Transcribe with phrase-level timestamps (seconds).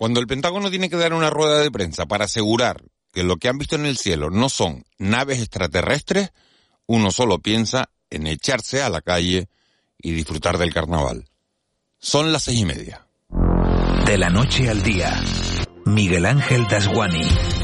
[0.00, 2.82] Cuando el Pentágono tiene que dar una rueda de prensa para asegurar
[3.12, 6.30] que lo que han visto en el cielo no son naves extraterrestres,
[6.86, 9.50] uno solo piensa en echarse a la calle
[9.98, 11.26] y disfrutar del carnaval.
[11.98, 13.06] Son las seis y media.
[14.06, 15.22] De la noche al día,
[15.84, 17.59] Miguel Ángel Dasguani.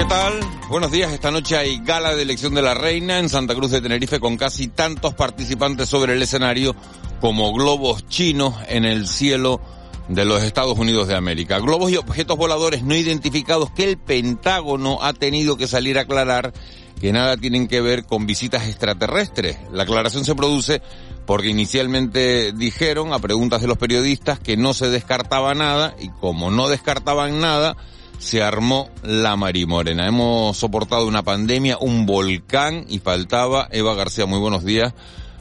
[0.00, 0.40] ¿Qué tal?
[0.70, 1.12] Buenos días.
[1.12, 4.38] Esta noche hay gala de elección de la reina en Santa Cruz de Tenerife con
[4.38, 6.74] casi tantos participantes sobre el escenario
[7.20, 9.60] como globos chinos en el cielo
[10.08, 11.58] de los Estados Unidos de América.
[11.58, 16.54] Globos y objetos voladores no identificados que el Pentágono ha tenido que salir a aclarar
[16.98, 19.58] que nada tienen que ver con visitas extraterrestres.
[19.70, 20.80] La aclaración se produce
[21.26, 26.50] porque inicialmente dijeron a preguntas de los periodistas que no se descartaba nada y como
[26.50, 27.76] no descartaban nada,
[28.20, 30.06] se armó la marimorena.
[30.06, 34.92] Hemos soportado una pandemia, un volcán y faltaba, Eva García, muy buenos días,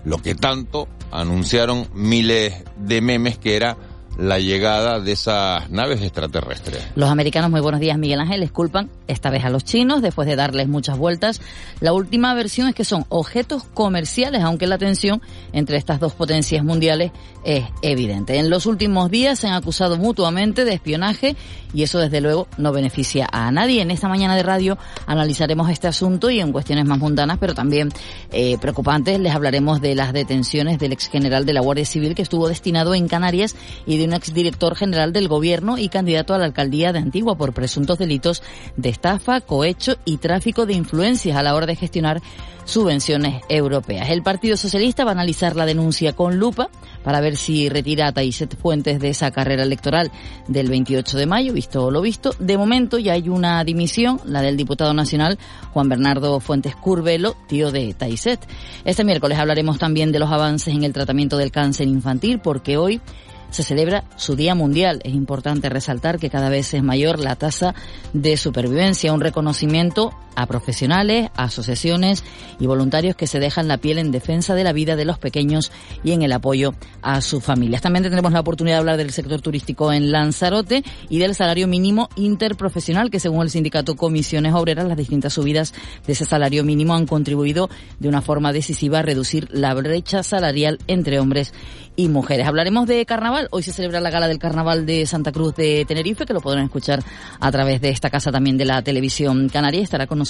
[0.06, 3.78] lo que tanto anunciaron miles de memes que era
[4.20, 6.86] la llegada de esas naves extraterrestres.
[6.96, 10.28] Los americanos, muy buenos días, Miguel Ángel, les culpan esta vez a los chinos después
[10.28, 11.42] de darles muchas vueltas.
[11.80, 15.22] La última versión es que son objetos comerciales, aunque la tensión
[15.54, 17.12] entre estas dos potencias mundiales
[17.46, 18.38] es evidente.
[18.38, 21.38] En los últimos días se han acusado mutuamente de espionaje
[21.74, 23.82] y eso desde luego no beneficia a nadie.
[23.82, 27.90] En esta mañana de radio analizaremos este asunto y en cuestiones más mundanas, pero también
[28.34, 32.22] eh, preocupantes, les hablaremos de las detenciones del ex general de la Guardia Civil que
[32.22, 36.94] estuvo destinado en Canarias y de exdirector general del gobierno y candidato a la alcaldía
[36.94, 38.44] de Antigua por presuntos delitos
[38.78, 42.22] de estafa, cohecho y tráfico de influencias a la hora de gestionar
[42.70, 44.10] subvenciones europeas.
[44.10, 46.70] El Partido Socialista va a analizar la denuncia con lupa
[47.04, 50.12] para ver si retira a Taiset Fuentes de esa carrera electoral
[50.48, 52.36] del 28 de mayo, visto lo visto.
[52.38, 55.40] De momento ya hay una dimisión, la del diputado nacional
[55.74, 58.40] Juan Bernardo Fuentes Curvelo, tío de Taiset.
[58.86, 63.02] Este miércoles hablaremos también de los avances en el tratamiento del cáncer infantil porque hoy
[63.50, 65.02] se celebra su Día Mundial.
[65.04, 67.76] Es importante resaltar que cada vez es mayor la tasa
[68.14, 72.24] de supervivencia, un reconocimiento a profesionales, asociaciones
[72.60, 75.70] y voluntarios que se dejan la piel en defensa de la vida de los pequeños
[76.02, 77.82] y en el apoyo a sus familias.
[77.82, 82.08] También tendremos la oportunidad de hablar del sector turístico en Lanzarote y del salario mínimo
[82.16, 85.74] interprofesional, que según el sindicato Comisiones Obreras, las distintas subidas
[86.08, 90.80] de ese salario mínimo han contribuido de una forma decisiva a reducir la brecha salarial
[90.88, 91.54] entre hombres
[91.98, 92.48] y mujeres.
[92.48, 93.50] Hablaremos de carnaval.
[93.52, 96.64] Hoy se celebra la gala del carnaval de Santa Cruz de Tenerife, que lo podrán
[96.64, 97.04] escuchar
[97.42, 99.82] a través de esta casa también de la televisión canaria.
[99.82, 100.29] Estará con nosotros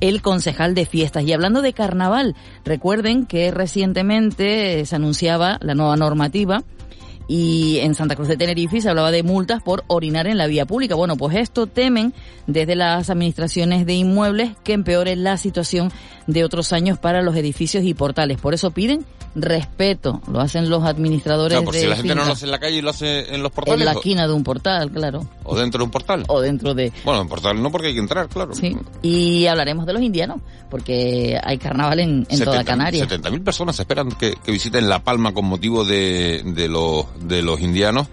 [0.00, 1.24] el concejal de fiestas.
[1.24, 6.62] Y hablando de carnaval, recuerden que recientemente se anunciaba la nueva normativa
[7.28, 10.66] y en Santa Cruz de Tenerife se hablaba de multas por orinar en la vía
[10.66, 10.94] pública.
[10.94, 12.12] Bueno, pues esto temen
[12.46, 15.92] desde las administraciones de inmuebles que empeore la situación
[16.26, 18.40] de otros años para los edificios y portales.
[18.40, 20.20] Por eso piden respeto.
[20.30, 21.60] Lo hacen los administradores.
[21.62, 23.52] por si la gente no lo hace en la calle y lo hace en los
[23.52, 23.80] portales.
[23.80, 25.26] En la esquina de un portal, claro.
[25.44, 26.24] O dentro de un portal.
[26.28, 26.92] O dentro de.
[27.04, 28.54] Bueno, en portal no porque hay que entrar, claro.
[28.54, 28.76] Sí.
[29.02, 30.40] Y hablaremos de los indianos,
[30.70, 33.08] porque hay carnaval en, en toda Canarias.
[33.08, 37.60] 70.000 personas esperan que, que, visiten La Palma con motivo de, de, los, de los
[37.60, 38.08] indianos.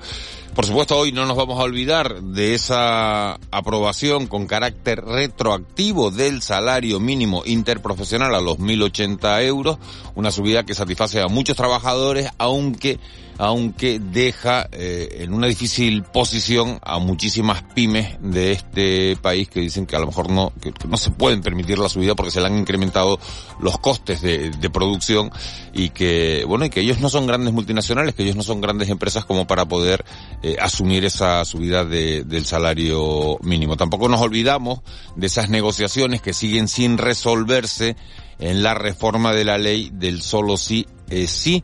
[0.56, 6.42] Por supuesto, hoy no nos vamos a olvidar de esa aprobación con carácter retroactivo del
[6.42, 9.78] salario mínimo interprofesional a los 1.080 euros,
[10.16, 13.00] una subida que satisface a muchos trabajadores, aunque
[13.40, 19.86] aunque deja eh, en una difícil posición a muchísimas pymes de este país que dicen
[19.86, 22.48] que a lo mejor no, que, no se pueden permitir la subida porque se le
[22.48, 23.18] han incrementado
[23.62, 25.32] los costes de, de, producción
[25.74, 28.90] y que, bueno, y que ellos no son grandes multinacionales, que ellos no son grandes
[28.90, 30.04] empresas como para poder
[30.44, 33.78] eh, asumir esa subida de, del salario mínimo.
[33.78, 34.82] Tampoco nos olvidamos
[35.16, 37.96] de esas negociaciones que siguen sin resolverse
[38.40, 41.64] en la reforma de la ley del solo sí es sí.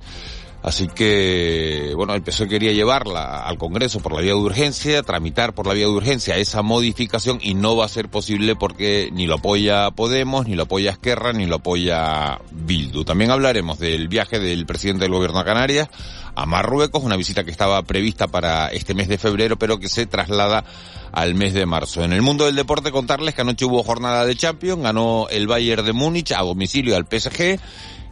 [0.65, 5.53] Así que, bueno, el PSOE quería llevarla al Congreso por la vía de urgencia, tramitar
[5.53, 9.27] por la vía de urgencia esa modificación y no va a ser posible porque ni
[9.27, 13.03] lo apoya Podemos, ni lo apoya Esquerra, ni lo apoya Bildu.
[13.05, 15.87] También hablaremos del viaje del presidente del gobierno de Canarias
[16.33, 20.07] a Marruecos, una visita que estaba prevista para este mes de febrero, pero que se
[20.07, 20.65] traslada
[21.11, 22.03] al mes de marzo.
[22.03, 25.85] En el mundo del deporte contarles que anoche hubo jornada de Champions, ganó el Bayern
[25.85, 27.59] de Múnich a domicilio al PSG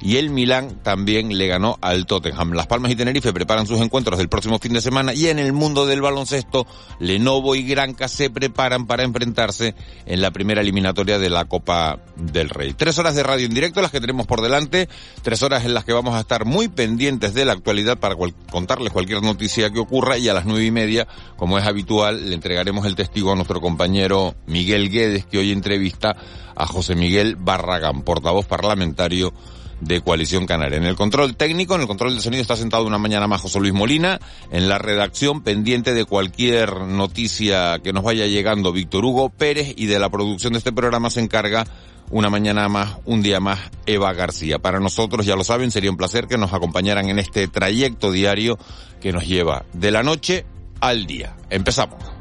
[0.04, 2.52] y el Milán también le ganó al Tottenham.
[2.52, 5.54] Las Palmas y Tenerife preparan sus encuentros del próximo fin de semana y en el
[5.54, 6.68] mundo del baloncesto,
[7.00, 9.76] Lenovo y Granca se preparan para enfrentarse
[10.06, 12.74] en la primera eliminatoria de la Copa del Rey.
[12.74, 14.90] Tres horas de radio en directo las que tenemos por delante,
[15.22, 18.16] tres horas en las que vamos a estar muy pendientes de la actualidad para
[18.52, 21.08] contarles cualquier noticia que ocurra y a las nueve y media,
[21.38, 26.16] como es habitual, le entregaremos el testigo a nuestro compañero Miguel Guedes que hoy entrevista
[26.56, 29.34] a José Miguel Barragán, portavoz parlamentario
[29.82, 30.78] de Coalición Canaria.
[30.78, 33.60] En el control técnico, en el control de sonido está sentado una mañana más José
[33.60, 34.20] Luis Molina,
[34.52, 39.88] en la redacción pendiente de cualquier noticia que nos vaya llegando Víctor Hugo Pérez y
[39.88, 41.66] de la producción de este programa se encarga
[42.12, 44.60] una mañana más, un día más, Eva García.
[44.60, 48.58] Para nosotros, ya lo saben, sería un placer que nos acompañaran en este trayecto diario
[49.02, 50.46] que nos lleva de la noche
[50.80, 51.36] al día.
[51.50, 52.13] Empezamos.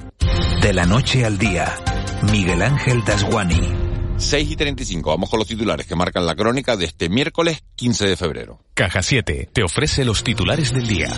[0.61, 1.75] De la noche al día,
[2.31, 3.61] Miguel Ángel Dasguani.
[4.17, 5.11] 6 y 35.
[5.11, 8.61] Vamos con los titulares que marcan la crónica de este miércoles 15 de febrero.
[8.75, 11.09] Caja 7 te ofrece los titulares del día.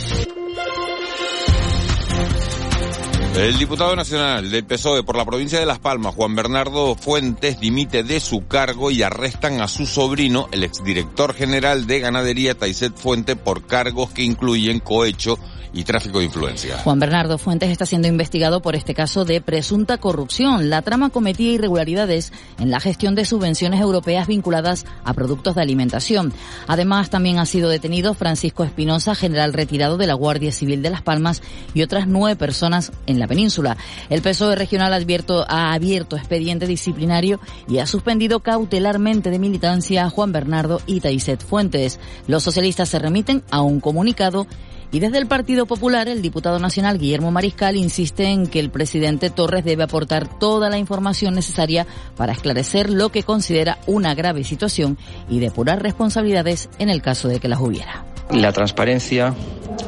[3.36, 8.04] El diputado nacional del PSOE por la provincia de Las Palmas, Juan Bernardo Fuentes, dimite
[8.04, 13.34] de su cargo y arrestan a su sobrino, el exdirector general de ganadería Taiset Fuente,
[13.34, 15.36] por cargos que incluyen cohecho
[15.74, 16.78] y tráfico de influencia.
[16.78, 20.70] Juan Bernardo Fuentes está siendo investigado por este caso de presunta corrupción.
[20.70, 26.32] La trama cometía irregularidades en la gestión de subvenciones europeas vinculadas a productos de alimentación.
[26.68, 31.02] Además, también ha sido detenido Francisco Espinosa, general retirado de la Guardia Civil de Las
[31.02, 31.42] Palmas,
[31.74, 33.76] y otras nueve personas en la península.
[34.08, 40.10] El PSOE regional advierto, ha abierto expediente disciplinario y ha suspendido cautelarmente de militancia a
[40.10, 41.98] Juan Bernardo y Taiset Fuentes.
[42.28, 44.46] Los socialistas se remiten a un comunicado
[44.94, 49.28] y desde el Partido Popular, el diputado nacional Guillermo Mariscal insiste en que el presidente
[49.28, 51.84] Torres debe aportar toda la información necesaria
[52.16, 54.96] para esclarecer lo que considera una grave situación
[55.28, 58.04] y depurar responsabilidades en el caso de que las hubiera.
[58.30, 59.34] La transparencia,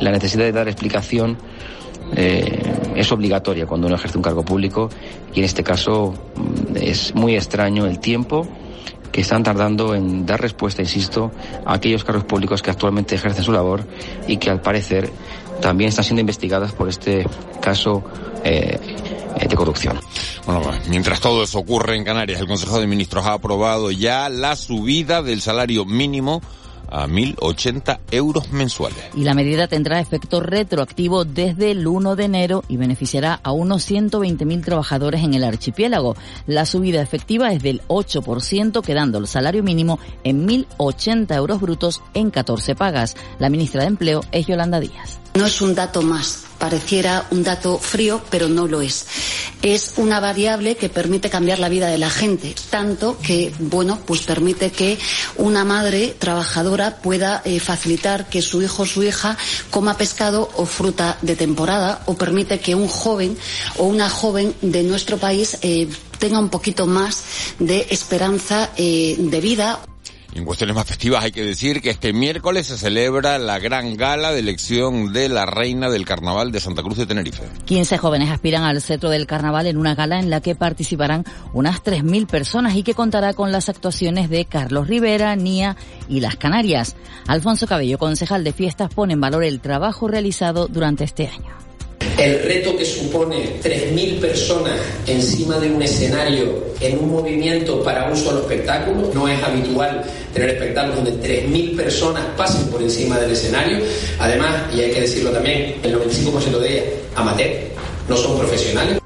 [0.01, 1.39] la necesidad de dar explicación
[2.17, 2.61] eh,
[2.97, 4.91] es obligatoria cuando uno ejerce un cargo público
[5.33, 8.49] y en este caso mm, es muy extraño el tiempo
[9.17, 11.33] que están tardando en dar respuesta, insisto,
[11.65, 13.83] a aquellos cargos públicos que actualmente ejercen su labor
[14.29, 15.11] y que al parecer
[15.63, 17.27] también están siendo investigadas por este
[17.63, 18.05] caso
[18.45, 18.79] eh,
[19.41, 19.99] de corrupción.
[20.45, 24.55] Bueno, mientras todo eso ocurre en Canarias, el Consejo de Ministros ha aprobado ya la
[24.55, 26.43] subida del salario mínimo
[26.91, 28.99] a 1.080 euros mensuales.
[29.15, 33.91] Y la medida tendrá efecto retroactivo desde el 1 de enero y beneficiará a unos
[33.91, 36.17] 120.000 trabajadores en el archipiélago.
[36.47, 42.31] La subida efectiva es del 8%, quedando el salario mínimo en 1.080 euros brutos en
[42.31, 43.17] 14 pagas.
[43.39, 45.19] La ministra de Empleo es Yolanda Díaz.
[45.35, 49.07] No es un dato más, pareciera un dato frío, pero no lo es.
[49.63, 54.23] Es una variable que permite cambiar la vida de la gente, tanto que, bueno, pues
[54.23, 54.99] permite que
[55.37, 59.37] una madre trabajadora pueda eh, facilitar que su hijo o su hija
[59.71, 63.37] coma pescado o fruta de temporada, o permite que un joven
[63.77, 65.89] o una joven de nuestro país eh,
[66.19, 67.25] tenga un poquito más
[67.59, 69.81] de esperanza eh, de vida.
[70.35, 74.33] En cuestiones más festivas hay que decir que este miércoles se celebra la gran gala
[74.33, 77.45] de elección de la reina del carnaval de Santa Cruz de Tenerife.
[77.65, 81.83] 15 jóvenes aspiran al cetro del carnaval en una gala en la que participarán unas
[81.83, 85.77] 3.000 personas y que contará con las actuaciones de Carlos Rivera, Nia
[86.09, 86.97] y las Canarias.
[87.27, 91.66] Alfonso Cabello, concejal de fiestas, pone en valor el trabajo realizado durante este año.
[92.19, 94.73] El reto que supone 3.000 personas
[95.07, 100.51] encima de un escenario en un movimiento para un solo espectáculo, no es habitual tener
[100.51, 103.79] espectáculos donde 3.000 personas pasen por encima del escenario.
[104.19, 106.85] Además, y hay que decirlo también, el 95% de ellas
[107.17, 107.51] amateur,
[108.09, 109.06] no son profesionales.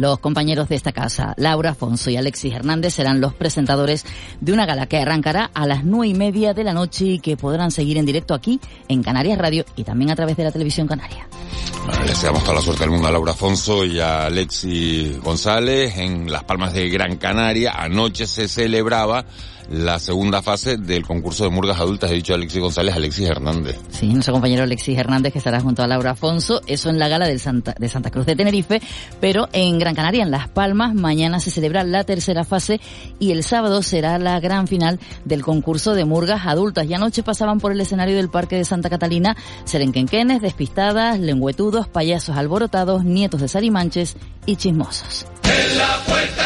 [0.00, 4.06] Los compañeros de esta casa, Laura Afonso y Alexis Hernández, serán los presentadores
[4.40, 7.36] de una gala que arrancará a las nueve y media de la noche y que
[7.36, 10.86] podrán seguir en directo aquí en Canarias Radio y también a través de la televisión
[10.86, 11.28] canaria.
[11.84, 16.32] Bueno, deseamos toda la suerte del mundo a Laura Afonso y a Alexis González en
[16.32, 17.72] Las Palmas de Gran Canaria.
[17.76, 19.26] Anoche se celebraba
[19.70, 23.78] la segunda fase del concurso de murgas adultas, he dicho Alexis González, Alexis Hernández.
[23.90, 27.26] Sí, nuestro compañero Alexis Hernández que estará junto a Laura Afonso, eso en la gala
[27.26, 28.82] del Santa, de Santa Cruz de Tenerife,
[29.20, 32.80] pero en Gran Canaria, en Las Palmas, mañana se celebra la tercera fase
[33.20, 36.86] y el sábado será la gran final del concurso de murgas adultas.
[36.86, 42.36] Y anoche pasaban por el escenario del Parque de Santa Catalina serenquenquenes, despistadas, lengüetudos, payasos
[42.36, 45.26] alborotados, nietos de sarimanches y chismosos.
[45.44, 46.39] En la puerta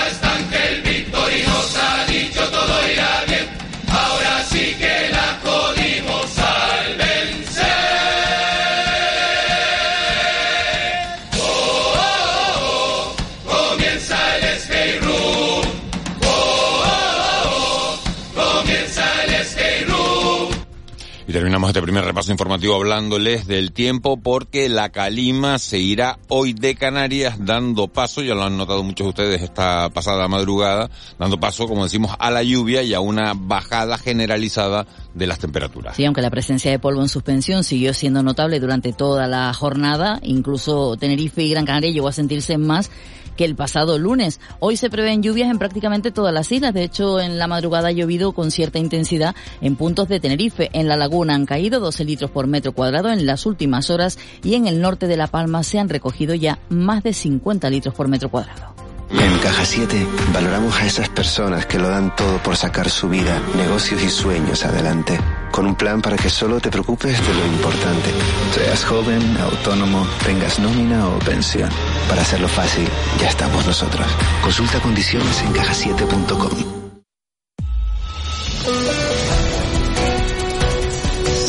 [21.34, 26.76] terminamos este primer repaso informativo hablándoles del tiempo porque la calima se irá hoy de
[26.76, 31.66] Canarias dando paso, ya lo han notado muchos de ustedes esta pasada madrugada, dando paso,
[31.66, 35.96] como decimos, a la lluvia y a una bajada generalizada de las temperaturas.
[35.96, 40.20] Sí, aunque la presencia de polvo en suspensión siguió siendo notable durante toda la jornada,
[40.22, 42.92] incluso Tenerife y Gran Canaria llegó a sentirse más
[43.36, 44.40] que el pasado lunes.
[44.60, 46.74] Hoy se prevén lluvias en prácticamente todas las islas.
[46.74, 50.70] De hecho, en la madrugada ha llovido con cierta intensidad en puntos de Tenerife.
[50.72, 54.54] En la laguna han caído 12 litros por metro cuadrado en las últimas horas y
[54.54, 58.08] en el norte de La Palma se han recogido ya más de 50 litros por
[58.08, 58.74] metro cuadrado.
[59.10, 63.40] En Caja 7 valoramos a esas personas que lo dan todo por sacar su vida,
[63.56, 65.18] negocios y sueños adelante.
[65.50, 68.10] Con un plan para que solo te preocupes de lo importante.
[68.54, 71.70] Seas joven, autónomo, tengas nómina o pensión.
[72.08, 72.88] Para hacerlo fácil,
[73.20, 74.06] ya estamos nosotros.
[74.42, 76.74] Consulta condiciones en cajasiete.com.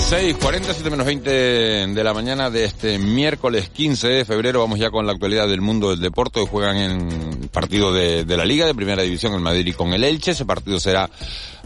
[0.07, 4.59] 6, 47 menos 20 de la mañana de este miércoles 15 de febrero.
[4.59, 6.45] Vamos ya con la actualidad del mundo del deporte.
[6.45, 10.31] Juegan en partido de, de la Liga de Primera División el Madrid con el Elche.
[10.31, 11.09] Ese partido será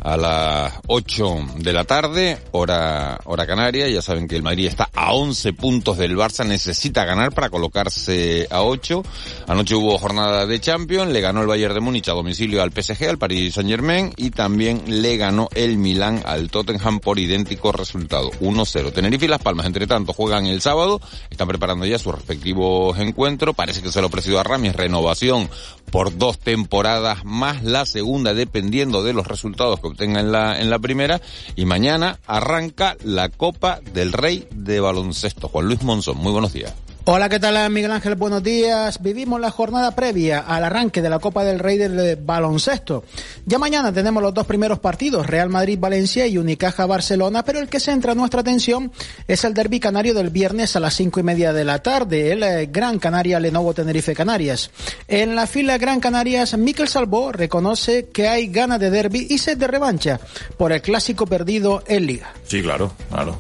[0.01, 3.88] a las 8 de la tarde, hora, hora canaria.
[3.89, 8.48] Ya saben que el Madrid está a 11 puntos del Barça, necesita ganar para colocarse
[8.50, 9.03] a 8.
[9.48, 13.10] Anoche hubo jornada de Champions, le ganó el Bayern de Múnich a domicilio al PSG,
[13.10, 18.32] al Paris Saint Germain, y también le ganó el Milán al Tottenham por idéntico resultado,
[18.41, 18.94] 1-0.
[18.94, 23.56] Tenerife y Las Palmas, entre tanto, juegan el sábado, están preparando ya sus respectivos encuentros,
[23.56, 25.50] parece que se lo ofrecido a Ramis, renovación
[25.91, 30.79] por dos temporadas más la segunda, dependiendo de los resultados obtenga en la, en la
[30.79, 31.22] primera.
[31.55, 35.48] Y mañana arranca la Copa del Rey de Baloncesto.
[35.48, 36.74] Juan Luis Monzón, muy buenos días.
[37.06, 38.15] Hola, ¿qué tal Miguel Ángel?
[38.15, 39.01] Buenos días.
[39.01, 43.03] Vivimos la jornada previa al arranque de la Copa del Rey del baloncesto.
[43.46, 48.13] Ya mañana tenemos los dos primeros partidos, Real Madrid-Valencia y Unicaja-Barcelona, pero el que centra
[48.13, 48.91] nuestra atención
[49.27, 52.44] es el derby canario del viernes a las cinco y media de la tarde, el
[52.44, 54.70] eh, Gran Canaria Lenovo Tenerife Canarias.
[55.08, 59.58] En la fila Gran Canarias, Miquel Salvó reconoce que hay ganas de derby y sed
[59.58, 60.20] de revancha
[60.58, 62.34] por el clásico perdido en Liga.
[62.46, 63.39] Sí, claro, claro.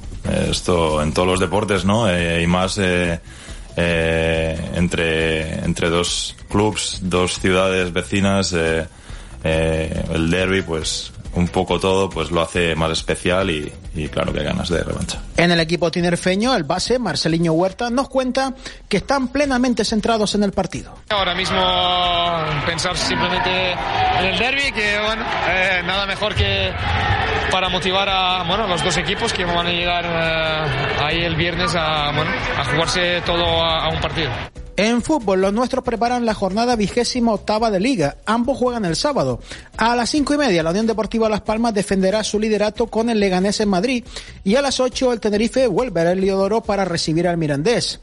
[0.49, 2.09] Esto en todos los deportes, ¿no?
[2.09, 3.19] Eh, y más eh,
[3.81, 8.85] eh, entre, entre dos clubs, dos ciudades vecinas, eh,
[9.43, 14.33] eh, el derby, pues un poco todo, pues lo hace más especial y, y claro
[14.33, 15.21] que hay ganas de revancha.
[15.37, 18.53] En el equipo tinerfeño, el base Marceliño Huerta nos cuenta
[18.87, 20.95] que están plenamente centrados en el partido.
[21.09, 21.61] Ahora mismo
[22.65, 26.71] pensar simplemente en el derby, que bueno, eh, nada mejor que
[27.51, 31.73] para motivar a bueno, los dos equipos que van a llegar eh, ahí el viernes
[31.75, 34.31] a, bueno, a jugarse todo a, a un partido.
[34.81, 38.15] En fútbol, los nuestros preparan la jornada vigésima octava de liga.
[38.25, 39.41] Ambos juegan el sábado.
[39.75, 43.19] A las cinco y media, la Unión Deportiva Las Palmas defenderá su liderato con el
[43.19, 44.05] Leganés en Madrid.
[44.45, 47.99] Y a las ocho, el Tenerife vuelve al Liodoro para recibir al Mirandés.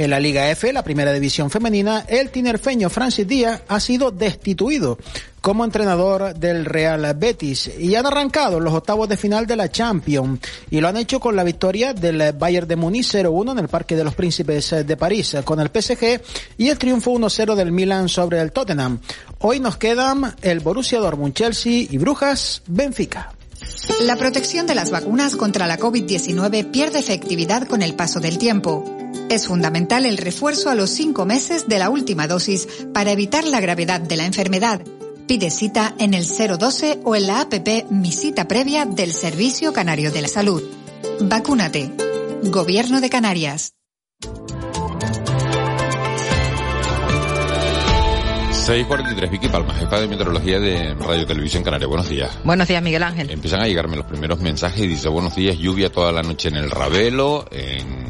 [0.00, 4.96] En la Liga F, la primera división femenina, el tinerfeño Francis Díaz ha sido destituido
[5.42, 10.40] como entrenador del Real Betis y han arrancado los octavos de final de la Champions
[10.70, 13.94] y lo han hecho con la victoria del Bayern de Múnich 0-1 en el Parque
[13.94, 16.22] de los Príncipes de París con el PSG
[16.56, 19.00] y el triunfo 1-0 del Milan sobre el Tottenham.
[19.40, 23.34] Hoy nos quedan el Borussia Dortmund, Chelsea y Brujas, Benfica.
[24.06, 28.99] La protección de las vacunas contra la COVID-19 pierde efectividad con el paso del tiempo.
[29.30, 33.60] Es fundamental el refuerzo a los cinco meses de la última dosis para evitar la
[33.60, 34.82] gravedad de la enfermedad.
[35.28, 40.10] Pide cita en el 012 o en la APP Mi Cita Previa del Servicio Canario
[40.10, 40.64] de la Salud.
[41.20, 41.92] Vacúnate.
[42.42, 43.74] Gobierno de Canarias.
[48.50, 51.86] 643, Vicky Palma, jefa de meteorología de Radio Televisión Canaria.
[51.86, 52.36] Buenos días.
[52.44, 53.30] Buenos días, Miguel Ángel.
[53.30, 56.56] Empiezan a llegarme los primeros mensajes y dice, buenos días, lluvia toda la noche en
[56.56, 58.09] el Ravelo, en,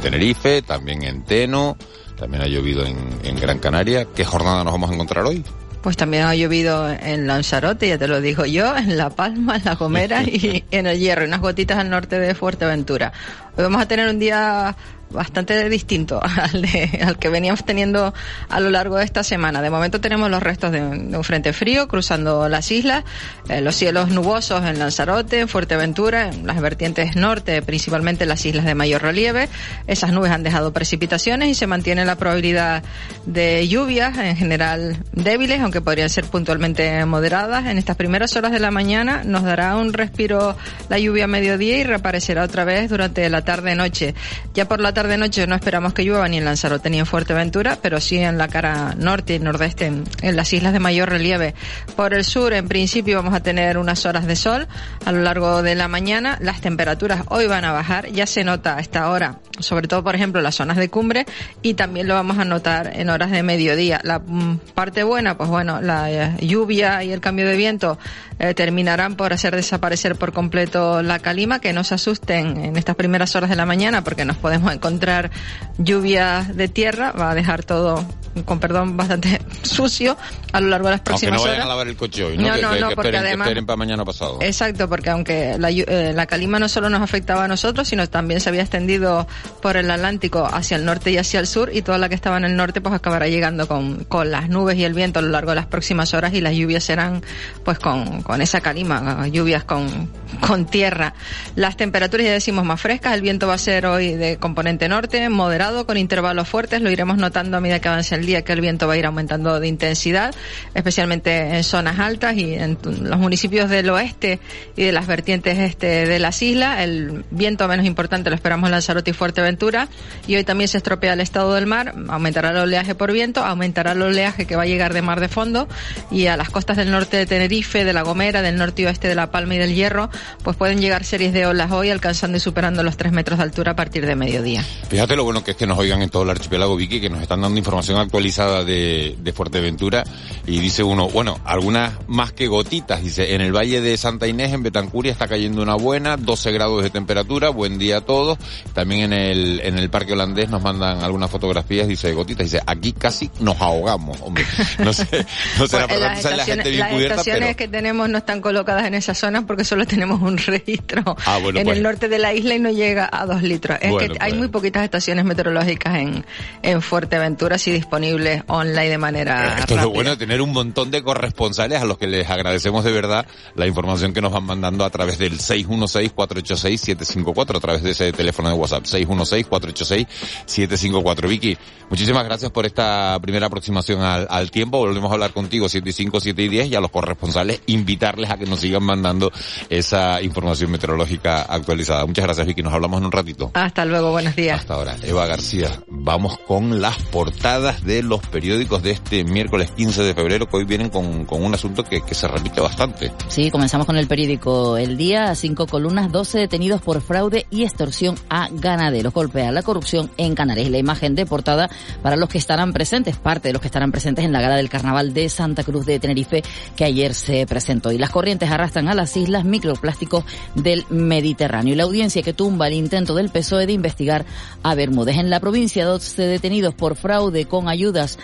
[0.00, 1.76] Tenerife, también en Teno,
[2.18, 4.06] también ha llovido en, en Gran Canaria.
[4.14, 5.44] ¿Qué jornada nos vamos a encontrar hoy?
[5.82, 9.64] Pues también ha llovido en Lanzarote, ya te lo digo yo, en La Palma, en
[9.64, 13.12] La Gomera y en el Hierro, unas gotitas al norte de Fuerteventura.
[13.56, 14.76] Hoy vamos a tener un día
[15.10, 18.14] bastante distinto al, de, al que veníamos teniendo
[18.48, 19.62] a lo largo de esta semana.
[19.62, 23.04] De momento tenemos los restos de un, frente frío cruzando las islas,
[23.48, 28.44] eh, los cielos nubosos en Lanzarote, en Fuerteventura, en las vertientes norte, principalmente en las
[28.46, 29.48] islas de mayor relieve.
[29.86, 32.82] Esas nubes han dejado precipitaciones y se mantiene la probabilidad
[33.26, 37.66] de lluvias, en general débiles, aunque podrían ser puntualmente moderadas.
[37.66, 40.56] En estas primeras horas de la mañana nos dará un respiro
[40.88, 44.14] la lluvia a mediodía y reaparecerá otra vez durante la tarde-noche.
[44.54, 48.02] Ya por la tarde-noche no esperamos que llueva ni en Lanzarote ni en Fuerteventura, pero
[48.02, 51.54] sí en la cara norte y nordeste, en, en las islas de mayor relieve.
[51.96, 54.68] Por el sur, en principio, vamos a tener unas horas de sol
[55.06, 56.36] a lo largo de la mañana.
[56.42, 60.14] Las temperaturas hoy van a bajar, ya se nota a esta hora, sobre todo, por
[60.14, 61.24] ejemplo, las zonas de cumbre
[61.62, 64.02] y también lo vamos a notar en horas de mediodía.
[64.04, 67.98] La mm, parte buena, pues bueno, la eh, lluvia y el cambio de viento
[68.40, 72.96] eh, terminarán por hacer desaparecer por completo la calima, que no se asusten en estas
[72.96, 75.30] primeras horas de la mañana porque nos podemos encontrar
[75.78, 78.04] lluvias de tierra, va a dejar todo
[78.44, 80.16] con perdón, bastante sucio
[80.52, 81.64] a lo largo de las Aunque próximas no vayan horas.
[81.66, 82.46] a lavar el coche hoy, ¿no?
[82.48, 84.38] No, que, no, que- no, que porque esperen, que además- esperen para mañana pasado.
[84.40, 88.40] Exacto, porque aunque la, eh, la calima no solo nos afectaba a nosotros, sino también
[88.40, 89.26] se había extendido
[89.60, 92.36] por el Atlántico hacia el norte y hacia el sur, y toda la que estaba
[92.36, 95.28] en el norte pues acabará llegando con, con las nubes y el viento a lo
[95.30, 97.22] largo de las próximas horas y las lluvias serán
[97.64, 100.08] pues con, con esa calima, lluvias con,
[100.46, 101.14] con tierra.
[101.56, 105.28] Las temperaturas ya decimos más frescas, el viento va a ser hoy de componente norte,
[105.28, 108.60] moderado, con intervalos fuertes, lo iremos notando a medida que avance el día que el
[108.60, 110.34] viento va a ir aumentando de intensidad,
[110.74, 114.40] especialmente en zonas altas y en los municipios del oeste
[114.76, 116.80] y de las vertientes este de las islas.
[116.80, 119.88] El viento menos importante lo esperamos en Lanzarote y Fuerteventura.
[120.26, 123.92] Y hoy también se estropea el estado del mar, aumentará el oleaje por viento, aumentará
[123.92, 125.68] el oleaje que va a llegar de mar de fondo.
[126.10, 129.08] Y a las costas del norte de Tenerife, de La Gomera, del norte y oeste
[129.08, 130.10] de La Palma y del Hierro,
[130.42, 133.72] pues pueden llegar series de olas hoy alcanzando y superando los 3 metros de altura
[133.72, 134.62] a partir de mediodía.
[134.90, 137.22] Fíjate lo bueno que es que nos oigan en todo el archipiélago Vicky, que nos
[137.22, 140.04] están dando información actualizada de, de Fuerteventura
[140.46, 144.52] y dice uno, bueno, algunas más que gotitas, dice, en el Valle de Santa Inés,
[144.52, 148.36] en Betancuria, está cayendo una buena, 12 grados de temperatura, buen día a todos.
[148.74, 152.92] También en el, en el Parque Holandés nos mandan algunas fotografías, dice gotitas, dice, aquí
[152.92, 154.44] casi nos ahogamos, hombre.
[154.78, 155.24] No sé,
[155.58, 157.56] no será Pues, para la gente bien las cubierta, estaciones pero...
[157.56, 161.58] que tenemos no están colocadas en esas zonas porque solo tenemos un registro Ah, bueno,
[161.60, 161.76] en pues.
[161.76, 163.78] el norte de la isla y no llega a dos litros.
[163.80, 164.38] Es Bueno, que hay pues.
[164.40, 166.24] muy poquitas estaciones meteorológicas en,
[166.62, 170.90] en Fuerteventura, así disponibles online de manera Esto es lo bueno de tener un montón
[170.90, 174.84] de corresponsales a los que les agradecemos de verdad la información que nos van mandando
[174.84, 181.28] a través del 616-486-754, a través de ese teléfono de WhatsApp, 616-486-754.
[181.28, 181.56] Vicky,
[181.88, 184.78] muchísimas gracias por esta primera aproximación al, al tiempo.
[184.78, 188.30] Volvemos a hablar contigo 7 y 5, 7 y 10 y a los corresponsales invitarles
[188.30, 189.32] a que nos sigan mandando
[189.68, 192.06] esa información meteorológica actualizada.
[192.06, 193.50] Muchas gracias Vicky, nos hablamos en un ratito.
[193.54, 194.60] Hasta luego, buenos días.
[194.60, 195.82] Hasta ahora, Eva García.
[195.88, 200.64] Vamos con las portadas de los periódicos de este miércoles 15 de febrero, que hoy
[200.64, 203.12] vienen con, con un asunto que, que se repite bastante.
[203.26, 208.14] Sí, comenzamos con el periódico El Día, cinco columnas, 12 detenidos por fraude y extorsión
[208.28, 209.12] a ganaderos.
[209.12, 210.70] Golpea la corrupción en Canarias.
[210.70, 211.68] La imagen de portada
[212.02, 214.68] para los que estarán presentes, parte de los que estarán presentes en la gala del
[214.68, 216.42] carnaval de Santa Cruz de Tenerife
[216.76, 217.79] que ayer se presentó.
[217.90, 221.72] Y las corrientes arrastran a las islas microplásticos del Mediterráneo.
[221.72, 224.24] Y la audiencia que tumba el intento del PSOE de investigar
[224.62, 225.16] a Bermúdez.
[225.16, 228.18] En la provincia, 12 detenidos por fraude con ayudas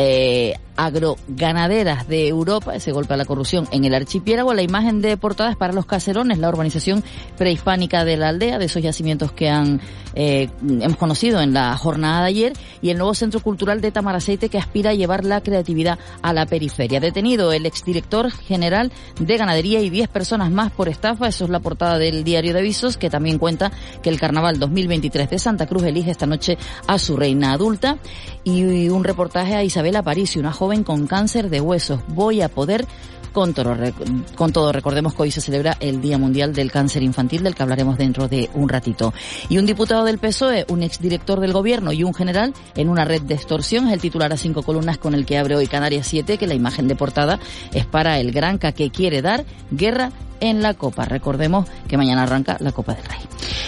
[0.00, 5.16] eh, agroganaderas de Europa, ese golpe a la corrupción en el archipiélago, la imagen de
[5.16, 7.02] portadas para los caserones, la urbanización
[7.36, 9.80] prehispánica de la aldea, de esos yacimientos que han
[10.14, 14.48] eh, hemos conocido en la jornada de ayer, y el nuevo centro cultural de Tamaraceite
[14.48, 17.00] que aspira a llevar la creatividad a la periferia.
[17.00, 21.60] Detenido el exdirector general de ganadería y 10 personas más por estafa, eso es la
[21.60, 25.82] portada del diario de avisos, que también cuenta que el carnaval 2023 de Santa Cruz
[25.82, 26.56] elige esta noche
[26.86, 27.98] a su reina adulta,
[28.44, 32.00] y un reportaje a Isabel Aparicio, una joven con cáncer de huesos.
[32.08, 32.86] Voy a poder
[33.32, 37.62] con todo, recordemos que hoy se celebra el Día Mundial del Cáncer Infantil, del que
[37.62, 39.12] hablaremos dentro de un ratito.
[39.48, 43.22] Y un diputado del PSOE, un exdirector del gobierno y un general en una red
[43.22, 46.38] de extorsión es el titular a cinco columnas con el que abre hoy Canarias 7,
[46.38, 47.38] que la imagen de portada
[47.72, 50.10] es para el Granca que quiere dar guerra
[50.40, 51.04] en la Copa.
[51.04, 53.18] Recordemos que mañana arranca la Copa del Rey.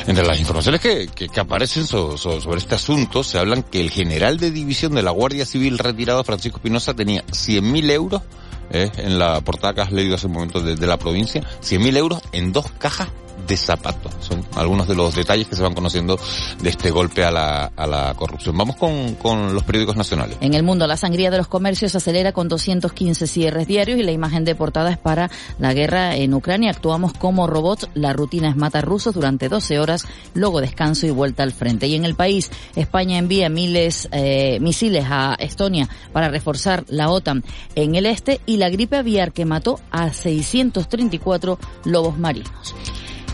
[0.06, 3.90] Entre las informaciones que, que, aparecen so, so, sobre este asunto, se hablan que el
[3.90, 8.22] general de división de la Guardia Civil retirado, Francisco Espinosa, tenía 100.000 euros,
[8.70, 11.96] eh, en la portada que has leído hace un momento de, de la provincia, 100.000
[11.96, 13.08] euros en dos cajas
[13.46, 14.12] de zapatos.
[14.20, 16.18] Son algunos de los detalles que se van conociendo
[16.62, 18.56] de este golpe a la, a la corrupción.
[18.56, 20.36] Vamos con, con los periódicos nacionales.
[20.40, 24.12] En el mundo, la sangría de los comercios acelera con 215 cierres diarios y la
[24.12, 26.70] imagen de portada es para la guerra en Ucrania.
[26.70, 31.42] Actuamos como robots, la rutina es matar rusos durante 12 horas, luego descanso y vuelta
[31.42, 31.86] al frente.
[31.86, 37.44] Y en el país, España envía miles, eh, misiles a Estonia para reforzar la OTAN
[37.74, 42.74] en el este y la gripe aviar que mató a 634 lobos marinos.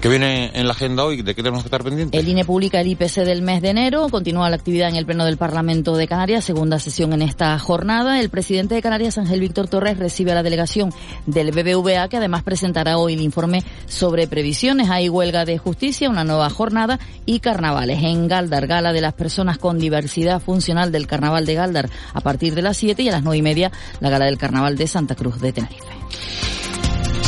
[0.01, 1.23] ¿Qué viene en la agenda hoy?
[1.23, 2.21] ¿De qué tenemos que estar pendientes?
[2.21, 5.25] El INE publica el IPC del mes de enero, continúa la actividad en el Pleno
[5.25, 8.21] del Parlamento de Canarias, segunda sesión en esta jornada.
[8.21, 10.93] El presidente de Canarias, Ángel Víctor Torres, recibe a la delegación
[11.25, 14.91] del BBVA, que además presentará hoy el informe sobre previsiones.
[14.91, 18.03] Hay huelga de justicia, una nueva jornada y carnavales.
[18.03, 22.55] En Galdar, gala de las personas con diversidad funcional del Carnaval de Galdar a partir
[22.55, 25.15] de las 7 y a las 9 y media la gala del Carnaval de Santa
[25.15, 26.56] Cruz de Tenerife.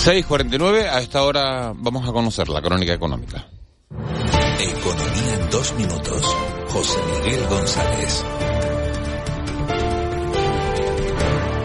[0.05, 3.49] 6.49, a esta hora vamos a conocer la crónica económica.
[3.91, 6.37] Economía en dos minutos.
[6.69, 8.25] José Miguel González.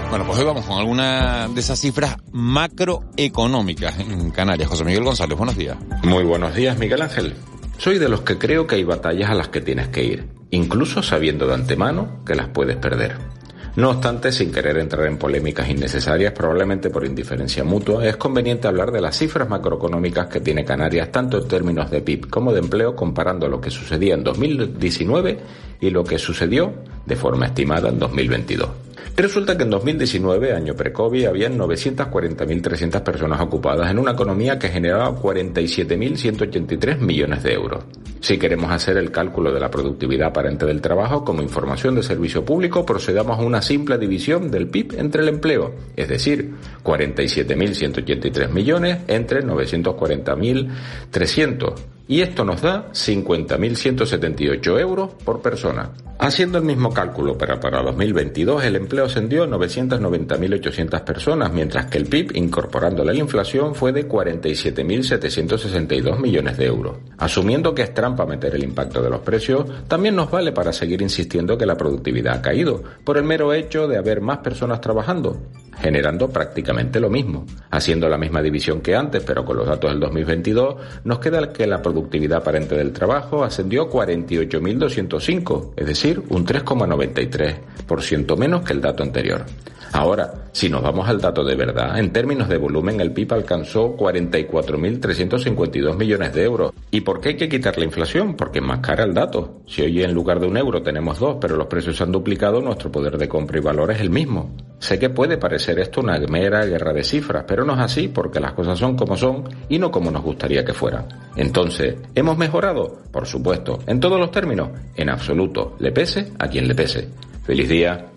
[0.09, 4.67] Bueno, pues hoy vamos con alguna de esas cifras macroeconómicas en Canarias.
[4.67, 5.77] José Miguel González, buenos días.
[6.03, 7.35] Muy buenos días, Miguel Ángel.
[7.77, 11.03] Soy de los que creo que hay batallas a las que tienes que ir, incluso
[11.03, 13.32] sabiendo de antemano que las puedes perder.
[13.75, 18.91] No obstante, sin querer entrar en polémicas innecesarias, probablemente por indiferencia mutua, es conveniente hablar
[18.91, 22.95] de las cifras macroeconómicas que tiene Canarias, tanto en términos de PIB como de empleo,
[22.95, 25.39] comparando lo que sucedía en 2019
[25.81, 26.71] y lo que sucedió
[27.03, 28.69] de forma estimada en 2022.
[29.15, 35.15] Resulta que en 2019, año pre-COVID, habían 940.300 personas ocupadas en una economía que generaba
[35.15, 37.84] 47.183 millones de euros.
[38.21, 42.43] Si queremos hacer el cálculo de la productividad aparente del trabajo como información de servicio
[42.43, 49.02] público, procedamos a una simple división del PIB entre el empleo, es decir, 47.183 millones
[49.08, 55.91] entre 940.300 y esto nos da 50.178 euros por persona.
[56.19, 61.97] Haciendo el mismo cálculo, pero para 2022 el empleo ascendió a 990.800 personas, mientras que
[61.97, 66.97] el PIB, incorporando la inflación, fue de 47.762 millones de euros.
[67.17, 71.01] Asumiendo que es trampa meter el impacto de los precios, también nos vale para seguir
[71.01, 75.41] insistiendo que la productividad ha caído, por el mero hecho de haber más personas trabajando
[75.83, 77.45] generando prácticamente lo mismo.
[77.69, 81.67] Haciendo la misma división que antes, pero con los datos del 2022, nos queda que
[81.67, 88.79] la productividad aparente del trabajo ascendió a 48.205, es decir, un 3,93% menos que el
[88.79, 89.45] dato anterior.
[89.93, 93.95] Ahora, si nos vamos al dato de verdad, en términos de volumen el PIB alcanzó
[93.95, 96.73] 44.352 millones de euros.
[96.89, 98.36] ¿Y por qué hay que quitar la inflación?
[98.36, 99.62] Porque es más cara el dato.
[99.67, 102.60] Si hoy en lugar de un euro tenemos dos, pero los precios se han duplicado,
[102.60, 104.56] nuestro poder de compra y valor es el mismo.
[104.79, 108.39] Sé que puede parecer esto una mera guerra de cifras, pero no es así porque
[108.39, 111.08] las cosas son como son y no como nos gustaría que fueran.
[111.36, 112.97] Entonces, ¿hemos mejorado?
[113.12, 113.77] Por supuesto.
[113.86, 114.69] ¿En todos los términos?
[114.95, 115.75] En absoluto.
[115.77, 117.10] Le pese a quien le pese.
[117.45, 118.08] Feliz día.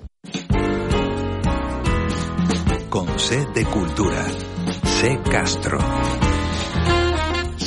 [2.97, 4.25] Con C de Cultura.
[4.83, 5.77] C Castro.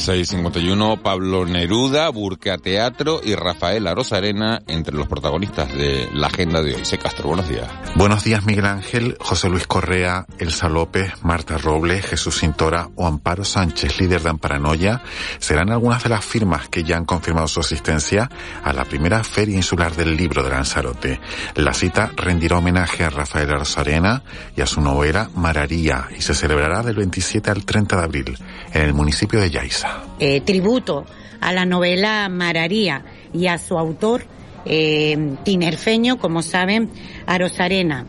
[0.09, 6.73] 651, Pablo Neruda, Burca Teatro y Rafael Arosarena entre los protagonistas de la agenda de
[6.73, 6.83] hoy.
[6.83, 7.67] Se Castro, buenos días.
[7.93, 13.45] Buenos días, Miguel Ángel, José Luis Correa, Elsa López, Marta Robles, Jesús Cintora o Amparo
[13.45, 15.03] Sánchez, líder de Amparanoia,
[15.37, 18.31] serán algunas de las firmas que ya han confirmado su asistencia
[18.63, 21.21] a la primera Feria Insular del Libro de Lanzarote.
[21.53, 24.23] La cita rendirá homenaje a Rafael Arosarena
[24.57, 28.37] y a su novela Mararía y se celebrará del 27 al 30 de abril
[28.73, 29.98] en el municipio de Yaiza.
[30.19, 31.05] Eh, tributo
[31.39, 34.23] a la novela Mararía y a su autor
[34.65, 36.89] eh, tinerfeño, como saben,
[37.25, 38.05] Arosarena.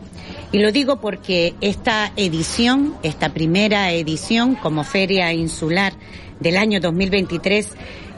[0.51, 5.93] Y lo digo porque esta edición, esta primera edición como Feria Insular
[6.41, 7.69] del año 2023,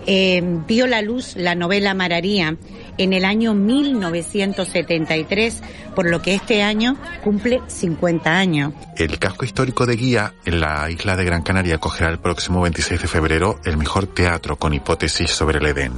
[0.08, 2.58] eh, vio la luz la novela Mararía
[2.98, 5.62] en el año 1973,
[5.96, 8.74] por lo que este año cumple 50 años.
[8.98, 13.02] El casco histórico de Guía en la isla de Gran Canaria acogerá el próximo 26
[13.02, 15.94] de febrero el mejor teatro con hipótesis sobre el Edén.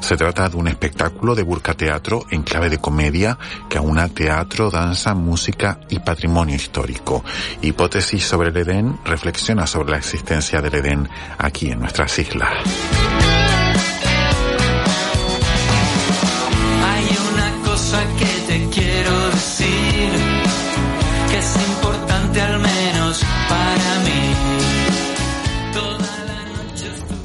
[0.00, 3.38] Se trata de un espectáculo de burka teatro en clave de comedia
[3.68, 7.24] que aúna teatro, danza, música y patrimonio histórico.
[7.62, 12.52] Hipótesis sobre el Edén reflexiona sobre la existencia del Edén aquí en nuestras islas.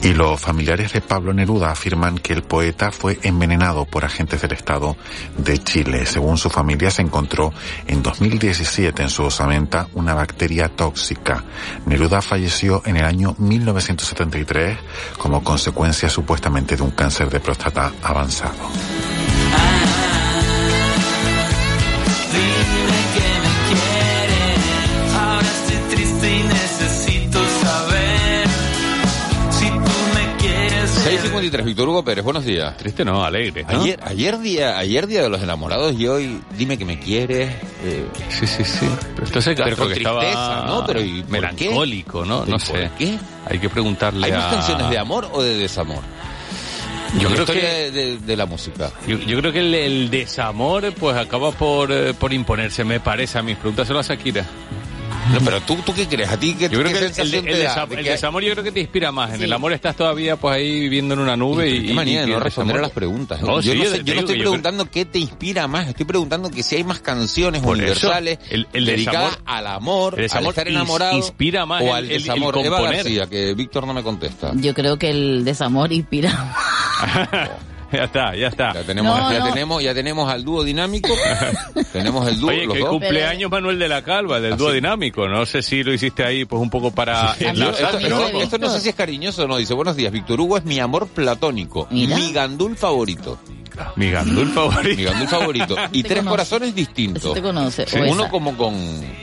[0.05, 4.51] Y los familiares de Pablo Neruda afirman que el poeta fue envenenado por agentes del
[4.51, 4.95] Estado
[5.35, 6.05] de Chile.
[6.05, 7.51] Según su familia, se encontró
[7.87, 11.43] en 2017 en su osamenta una bacteria tóxica.
[11.87, 14.77] Neruda falleció en el año 1973
[15.17, 18.53] como consecuencia supuestamente de un cáncer de próstata avanzado.
[31.51, 32.75] 8.53, Víctor Hugo Pérez, buenos días.
[32.77, 33.63] Triste no, alegre.
[33.63, 33.81] ¿no?
[33.81, 37.49] Ayer, ayer día, ayer día de los enamorados y hoy dime que me quieres.
[37.83, 38.87] eh, Sí, sí, sí.
[39.13, 40.85] Pero esto se Pero con que tristeza, estaba ¿no?
[40.85, 42.43] Pero ¿y por melancólico, ¿no?
[42.47, 42.91] ¿Y No por sé.
[42.97, 43.17] qué?
[43.47, 45.99] Hay que preguntarle ¿Hay más a- canciones de amor o de desamor?
[47.19, 48.91] Yo creo que- de, de- de la música.
[49.07, 53.37] Yo, yo creo que el, el desamor pues acaba por, eh, por imponerse, me parece
[53.37, 53.55] a mí.
[53.55, 54.45] Pregúntaselo a Shakira.
[55.33, 56.29] No, pero tú, ¿tú qué crees?
[56.29, 58.43] ¿A ti qué, Yo creo qué que el, el- el desa- ¿De el que- desamor
[58.43, 59.31] yo creo que te inspira más.
[59.31, 59.43] En Sí.
[59.45, 61.87] el amor estás todavía pues ahí viviendo en una nube y...
[61.87, 63.41] Qué manía de y- y no responder a las preguntas.
[63.41, 66.49] No, yo sí, no, sé- yo no estoy preguntando qué te inspira más, estoy preguntando
[66.51, 70.21] que si hay más canciones Por eso, universales el- el dedicadas desamor- al amor, el
[70.23, 72.57] desamor al estar enamorado inspira más o el- al el- el desamor.
[72.59, 72.81] Eva.
[72.81, 74.51] García, que Víctor no me contesta.
[74.55, 76.55] Yo creo que el desamor inspira.
[77.97, 78.73] ya está, ya está.
[78.73, 79.45] Ya tenemos, No, ya no.
[79.49, 81.09] tenemos, ya tenemos al dúo dinámico.
[81.93, 82.89] tenemos el dúo, Oye, los que dos.
[82.89, 85.27] cumpleaños Manuel de la Calva, del dúo dinámico.
[85.27, 87.95] No sé si lo hiciste ahí pues un poco para enlazar,
[88.41, 89.57] esto, no sé si es cariñoso o no.
[89.57, 92.15] Dice, buenos días, Víctor Hugo es mi amor platónico, Mira.
[92.17, 93.39] mi gandul favorito.
[93.97, 94.95] Mi gandul favorito.
[94.97, 95.75] Mi gandul favorito.
[95.91, 96.29] Y Te tres conoce.
[96.31, 97.33] corazones distintos.
[97.33, 97.85] te conoce.
[97.85, 97.97] Sí.
[98.09, 98.73] Uno como con,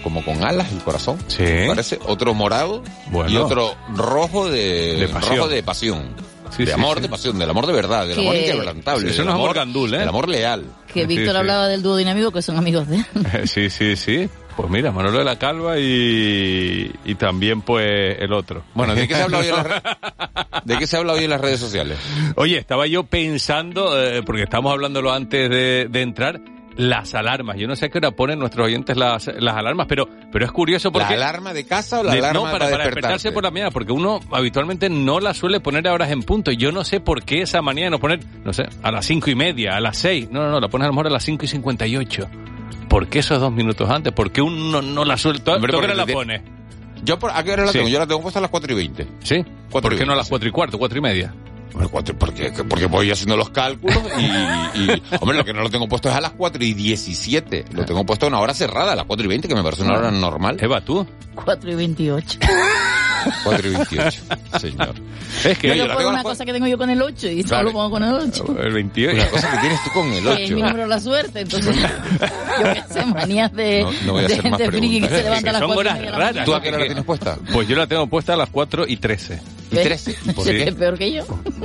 [0.03, 1.43] como con alas el corazón, Sí.
[1.43, 1.99] me parece.
[2.07, 3.31] Otro morado Bueno.
[3.31, 5.37] y otro rojo de, De pasión.
[5.39, 6.32] rojo de pasión.
[6.57, 7.03] Sí, de amor, sí.
[7.03, 9.09] de pasión, del amor de verdad, del Que- amor inquebrantable.
[9.11, 9.99] Eso del no es amor gandul, ¿eh?
[9.99, 10.65] Del amor leal.
[10.93, 11.37] Que Víctor sí.
[11.39, 13.05] hablaba del dúo dinámico que son amigos de él.
[13.49, 14.29] Sí, sí, sí.
[14.57, 18.63] Pues mira, Manolo de la Calva y, y también pues el otro.
[18.75, 19.83] Bueno, ¿de qué se habla hoy en las, re-
[20.65, 21.99] ¿de qué se habla hoy en las redes sociales?
[22.37, 26.39] Oye, estaba yo pensando, eh, porque estábamos hablándolo antes de, de entrar,
[26.77, 27.57] las alarmas.
[27.59, 30.53] Yo no sé a qué hora ponen nuestros oyentes las, las alarmas, pero, pero es
[30.53, 31.17] curioso porque...
[31.17, 33.71] ¿La alarma de casa o la de- alarma no, para, para, despertarse por la mañana,
[33.71, 36.51] porque uno habitualmente no la suele poner a horas en punto.
[36.51, 39.07] Y yo no sé por qué esa manía de no poner, no sé, a las
[39.07, 40.29] cinco y media, a las seis.
[40.31, 42.29] No, no, no, la pones a lo mejor a las cinco y cincuenta y ocho.
[42.89, 44.13] ¿Por qué esos dos minutos antes?
[44.13, 45.41] ¿Por qué uno no la suele?
[45.41, 46.43] ¿Tú Hombre, tú a qué la pones?
[47.05, 47.79] Yo, por, ¿a qué hora la Sí.
[47.79, 47.89] tengo?
[47.91, 49.09] Yo la tengo puesta a las 4 y 20.
[49.23, 49.45] ¿Sí?
[49.71, 51.35] Cuatro ¿Por y qué no a veinte, las cuatro y cuarto, cuatro y media?
[51.73, 56.09] Porque, porque voy haciendo los cálculos y, y- hombre, lo que no lo tengo puesto
[56.09, 57.65] es a las 4 y 17.
[57.73, 59.83] Lo tengo puesto a una hora cerrada, a las 4 y 20, que me parece
[59.83, 60.57] una hora normal.
[60.61, 61.07] Eva, ¿tú?
[61.35, 62.39] 4 y 28.
[63.45, 64.23] 4 y 28,
[64.61, 64.95] señor.
[65.45, 67.71] Es que Yo Yo por una cosa que tengo yo con el 8 y solo
[67.73, 68.57] pongo con el 8.
[68.61, 69.15] el 28.
[69.17, 70.55] Una cosa que tienes tú con el Que es 8.
[70.57, 71.77] mi número de la suerte, entonces
[72.59, 75.09] yo qué sé, manías de, No- no voy a de hacer más gente friki que
[75.09, 76.45] se levanta a las Son 4 y horas de raras.
[76.45, 77.39] ¿Tú a qué hora la tienes puesta?
[77.53, 79.41] Pues yo la tengo puesta a las 4 y 13.
[79.73, 80.17] Y 13.
[80.25, 80.51] ¿Y por Sí.
[80.53, 80.63] qué?
[80.65, 81.25] Es peor que yo.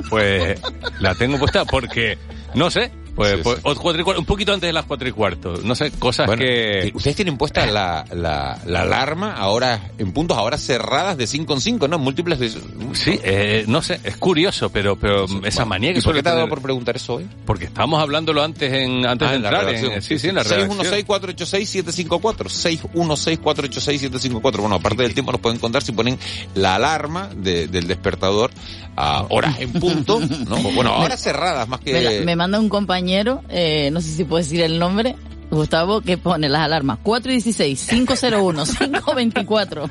[0.09, 0.59] Pues
[0.99, 2.17] la tengo puesta porque,
[2.53, 5.11] no sé, pues, Sí, pues, cuatro y cuarto, un poquito antes de las 4 y
[5.11, 5.59] cuarto.
[5.63, 6.91] No sé, cosas Bueno, que...
[6.93, 11.61] ustedes tienen puesta la, la, la alarma ahora en puntos ahora cerradas de 5 en
[11.61, 11.99] 5, ¿no?
[11.99, 12.49] Múltiples de...
[12.93, 16.29] Sí, eh, no sé, es curioso, pero, pero esa manía que ¿Y por qué te
[16.29, 17.27] ha dado por preguntar eso hoy?
[17.45, 19.65] Porque estábamos hablándolo antes en antes Ah, de en la entrar.
[19.65, 19.91] redacción.
[19.93, 20.77] en- sí, sí, en la redacción.
[20.79, 22.49] 616-486-754.
[22.49, 24.57] 616-486-754.
[24.61, 26.17] Bueno, aparte del tiempo nos pueden contar si ponen
[26.55, 28.51] la alarma de- del despertador
[28.97, 30.57] a horas en punto, ¿no?
[30.73, 32.21] Bueno, a horas cerradas más Me, la- que...
[32.21, 35.15] me manda un compañero, eh, no sé si puedo decir el nombre,
[35.49, 39.89] Gustavo, que pone las alarmas 416, 501, 524.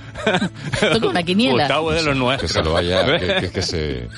[0.72, 1.64] Esto con una quiniela.
[1.64, 2.52] Gustavo de los Que nuestros.
[2.52, 4.08] se lo vaya, que, que- que se,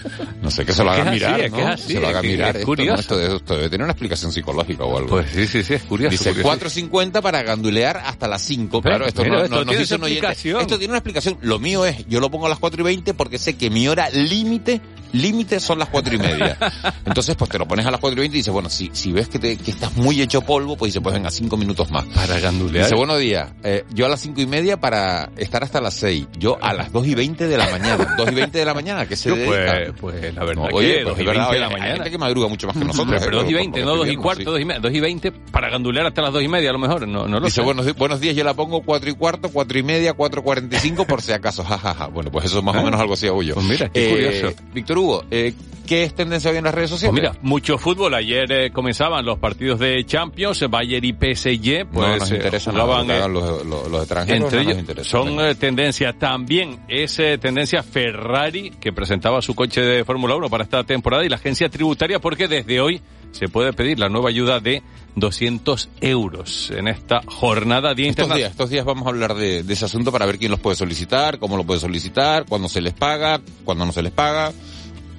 [0.42, 1.56] no sé, que se lo Es haga que es así, mirar, es ¿no?
[1.56, 2.92] que es así, se lo haga es que mirar es esto, curioso.
[2.94, 3.00] ¿no?
[3.00, 5.10] Esto, de- esto debe tener una explicación psicológica o algo.
[5.10, 6.10] Pues sí, sí, sí, es curioso.
[6.10, 6.48] Dice curioso.
[6.58, 8.82] 4.50 para gandulear hasta las 5.
[8.82, 10.32] Claro, esto, Mira, no, esto no- nos tiene dice un oyente.
[10.32, 11.38] Esto tiene una explicación.
[11.42, 13.86] Lo mío es, yo lo pongo a las 4 y 20 porque sé que mi
[13.88, 14.80] hora límite,
[15.12, 16.56] límite son las 4 y media.
[17.04, 19.12] Entonces, pues te lo pones a las 4 y 20 y dices, bueno, si, si
[19.12, 22.04] ves que, te, que estás muy hecho polvo, pues dice, pues venga, 5 minutos más.
[22.06, 22.84] Para gandulear.
[22.86, 26.26] Dice, buenos días, eh, yo a las 5 y media para estar hasta las 6.
[26.38, 28.14] Yo a las 2 y 20 de la mañana.
[28.16, 29.92] 2 y 20 de la mañana, que se dedica?
[30.00, 31.66] pues, pues la verdad No, que oye, dos pues y es verdad, 20 de la
[31.66, 31.94] hay mañana.
[31.94, 33.20] gente que madruga mucho más que nosotros.
[33.24, 35.00] Pero, eh, dos y veinte, no que dos y cuarto, dos y, me- dos y
[35.00, 37.56] veinte, para gandulear hasta las dos y media a lo mejor, no, no lo Dice,
[37.56, 37.62] sé.
[37.62, 40.80] buenos, buenos días, yo la pongo cuatro y cuarto, cuatro y media, cuatro cuarenta y
[40.80, 42.06] cinco, por si acaso, jajaja.
[42.08, 42.82] Bueno, pues eso más o Ah.
[42.82, 43.54] menos algo así hago yo.
[43.54, 44.56] Pues mira, qué Eh, curioso.
[44.74, 45.54] Víctor Hugo, eh,
[45.86, 47.30] ¿qué es tendencia hoy en las redes Pues sociales?
[47.32, 48.12] mira, mucho fútbol.
[48.14, 51.84] Ayer eh, comenzaban los partidos de Champions, eh, Bayern y PSG.
[51.84, 55.08] no Pues eh, nada lo eh, hagan los, los- los extranjeros, entre no nos interesa.
[55.10, 56.18] son tendencias.
[56.18, 61.28] También es tendencia Ferrari, que presentaba su coche de Fórmula 1 para esta temporada, y
[61.28, 64.82] la agencia tributaria, porque desde hoy se puede pedir la nueva ayuda de
[65.14, 69.72] 200 euros en esta jornada Día Estos días, estos días vamos a hablar de, de
[69.74, 72.94] ese asunto para ver quién los puede solicitar, cómo lo puede solicitar, cuándo se les
[72.94, 74.52] paga, cuándo no se les paga.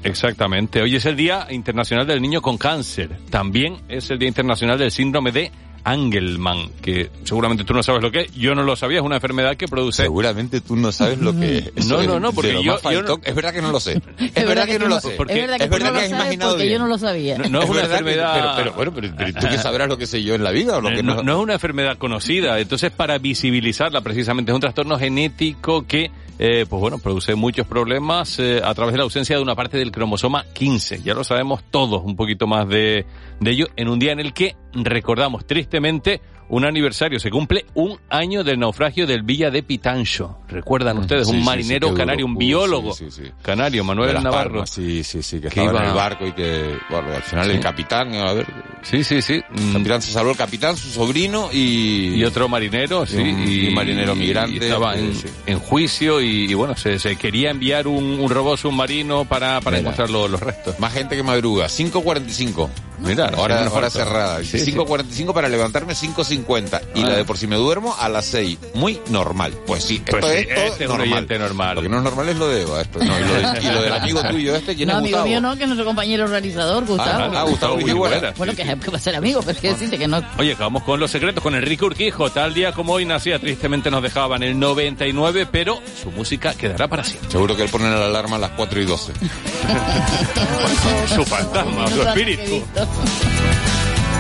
[0.03, 0.81] Exactamente.
[0.81, 3.09] Hoy es el Día Internacional del Niño con Cáncer.
[3.29, 5.51] También es el Día Internacional del Síndrome de
[5.83, 8.33] Angelman, que seguramente tú no sabes lo que es.
[8.35, 10.03] Yo no lo sabía, es una enfermedad que produce...
[10.03, 11.63] Seguramente tú no sabes lo que es.
[11.87, 13.17] No, Eso no, no, porque yo- yo no-.
[13.23, 14.01] Es verdad que no lo sé.
[14.19, 15.11] Es, verdad que, no lo sé.
[15.11, 16.81] porque- es verdad que, es verdad no que lo has imaginado porque yo bien.
[16.81, 17.37] no lo sabía.
[17.37, 18.33] No, no es una verdad que- enfermedad...
[18.33, 20.77] pero, pero, bueno, pero, pero tú que sabrás lo que sé yo en la vida
[20.77, 21.23] o lo que no, no.
[21.23, 26.65] no es una enfermedad conocida, entonces para visibilizarla precisamente es un trastorno genético que eh,
[26.69, 29.91] pues bueno, produce muchos problemas eh, a través de la ausencia de una parte del
[29.91, 31.01] cromosoma 15.
[31.03, 33.05] Ya lo sabemos todos, un poquito más de,
[33.39, 37.19] de ello, en un día en el que recordamos tristemente un aniversario.
[37.19, 40.39] Se cumple un año del naufragio del Villa de Pitancho.
[40.47, 41.27] ¿Recuerdan ustedes?
[41.27, 42.95] Sí, un sí, marinero sí, canario, un biólogo
[43.43, 44.49] canario, Manuel Navarro.
[44.51, 47.21] Palmas, sí, sí, sí, que, que estaba iba- en el barco y que, bueno, al
[47.21, 48.47] final el capitán, a ver.
[48.81, 49.41] Sí, sí, sí.
[49.55, 52.15] El capitán se salvó, el capitán, su sobrino y...
[52.15, 53.17] Y otro marinero, sí.
[53.17, 55.27] y un marinero migrante, y estaba en, sí.
[55.45, 59.79] en juicio y, y bueno, se, se quería enviar un, un robot submarino para, para
[59.79, 60.79] encontrar los, los restos.
[60.79, 62.69] Más gente que madruga, 5.45.
[63.01, 64.39] Mira, Hora, nos hora cerrada.
[64.43, 64.71] Sí, sí.
[64.73, 66.81] 5.45 para levantarme 5.50.
[66.95, 67.07] Y Ah.
[67.07, 68.57] la de por si me duermo a las 6.
[68.75, 69.53] Muy normal.
[69.65, 71.27] Pues sí, Pues esto sí, es todo este es un normal.
[71.39, 71.75] normal.
[71.75, 72.81] Lo que no es normal es lo de Eva.
[72.81, 75.17] Esto, no, y, lo de- y lo del amigo tuyo este, ¿quién No, es amigo
[75.17, 75.27] Gustavo?
[75.29, 77.37] mío no, que es nuestro compañero realizador, Gustavo.
[77.37, 78.33] ah, Gustavo Villuela.
[78.37, 80.21] Bueno, que, que va a ser amigo, pero es que decirte que no.
[80.37, 82.29] Oye, acabamos con los secretos con Enrique Urquijo.
[82.31, 86.87] Tal día como hoy nacía, tristemente nos dejaba en el 99, pero su música quedará
[86.87, 87.31] para siempre.
[87.31, 89.13] Seguro que él pone la alarma a las 4 y 12.
[91.15, 92.63] su fantasma, su espíritu.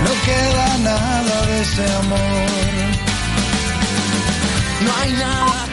[0.03, 2.49] No queda nada de ese amor.
[4.85, 5.65] No hay nada